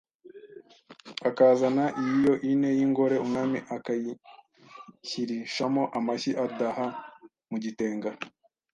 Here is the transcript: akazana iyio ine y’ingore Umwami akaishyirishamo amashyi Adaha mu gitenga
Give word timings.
akazana 1.29 1.85
iyio 2.03 2.33
ine 2.51 2.69
y’ingore 2.77 3.15
Umwami 3.25 3.57
akaishyirishamo 3.75 5.83
amashyi 5.97 6.31
Adaha 6.45 6.85
mu 7.49 7.57
gitenga 7.63 8.09